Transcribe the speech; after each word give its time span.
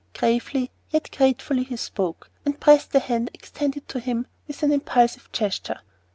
Gravely, 0.15 0.71
yet 0.89 1.11
gratefully, 1.15 1.63
he 1.63 1.75
spoke, 1.77 2.31
and 2.43 2.59
pressed 2.59 2.91
the 2.91 3.01
hand 3.01 3.29
extended 3.35 3.87
to 3.89 3.99
him 3.99 4.25
with 4.47 4.63
an 4.63 4.71
impulsive 4.71 5.31
gesture. 5.31 5.79